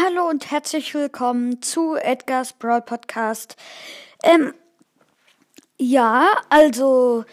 [0.00, 3.56] Hallo und herzlich willkommen zu Edgar's Brawl Podcast.
[4.22, 4.54] Ähm,
[5.76, 7.24] ja, also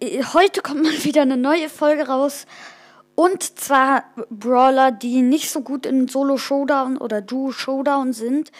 [0.00, 2.46] äh, heute kommt mal wieder eine neue Folge raus.
[3.14, 8.50] Und zwar Brawler, die nicht so gut in Solo Showdown oder Duo Showdown sind,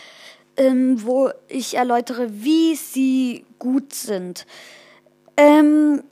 [0.56, 4.46] ähm, wo ich erläutere, wie sie gut sind.
[5.36, 6.04] Ähm,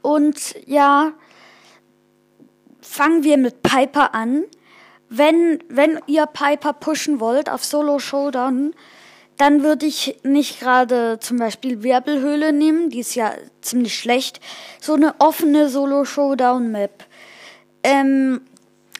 [0.00, 1.12] und ja,
[2.80, 4.44] fangen wir mit Piper an
[5.16, 8.74] wenn, wenn ihr Piper pushen wollt auf Solo Showdown,
[9.36, 14.40] dann würde ich nicht gerade zum Beispiel Wirbelhöhle nehmen, die ist ja ziemlich schlecht.
[14.80, 17.04] So eine offene Solo Showdown Map.
[17.82, 18.42] Ähm,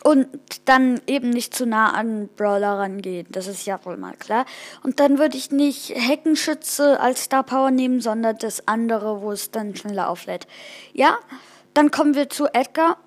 [0.04, 0.28] und
[0.66, 3.26] dann eben nicht zu nah an Brawler rangehen.
[3.30, 4.44] Das ist ja wohl mal klar.
[4.82, 9.50] Und dann würde ich nicht Heckenschütze als Star Power nehmen, sondern das andere, wo es
[9.50, 10.46] dann schneller auflädt.
[10.92, 11.16] Ja,
[11.72, 12.98] dann kommen wir zu Edgar.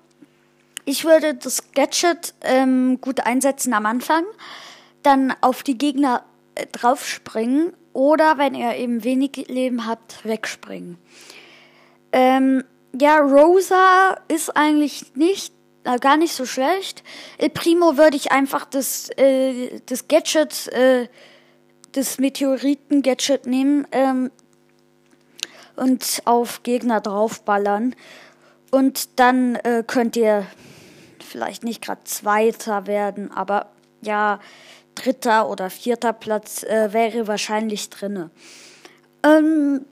[0.88, 4.24] Ich würde das Gadget ähm, gut einsetzen am Anfang,
[5.02, 10.96] dann auf die Gegner äh, draufspringen oder wenn ihr eben wenig Leben habt, wegspringen.
[12.10, 12.64] Ähm,
[12.98, 15.52] ja, Rosa ist eigentlich nicht
[15.84, 17.02] äh, gar nicht so schlecht.
[17.36, 21.08] El Primo würde ich einfach das äh, das Gadget äh,
[21.92, 24.30] das Meteoriten-Gadget nehmen ähm,
[25.76, 27.94] und auf Gegner draufballern.
[28.70, 30.46] Und dann äh, könnt ihr
[31.28, 34.40] vielleicht nicht gerade Zweiter werden, aber ja,
[34.94, 38.30] dritter oder vierter Platz äh, wäre wahrscheinlich drinne.
[39.22, 39.84] Ähm,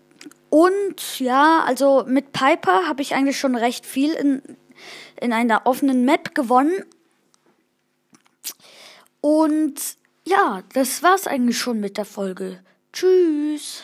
[0.50, 4.42] und ja, also mit Piper habe ich eigentlich schon recht viel in,
[5.20, 6.84] in einer offenen Map gewonnen.
[9.20, 9.74] Und
[10.24, 12.60] ja, das war's eigentlich schon mit der Folge.
[12.92, 13.82] Tschüss.